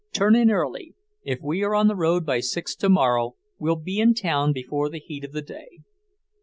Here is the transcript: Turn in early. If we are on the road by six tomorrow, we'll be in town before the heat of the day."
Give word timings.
Turn 0.13 0.35
in 0.35 0.49
early. 0.49 0.95
If 1.21 1.41
we 1.43 1.61
are 1.63 1.75
on 1.75 1.87
the 1.87 1.95
road 1.95 2.25
by 2.25 2.39
six 2.39 2.73
tomorrow, 2.75 3.35
we'll 3.59 3.75
be 3.75 3.99
in 3.99 4.15
town 4.15 4.51
before 4.51 4.89
the 4.89 4.97
heat 4.99 5.23
of 5.23 5.31
the 5.31 5.43
day." 5.43 5.81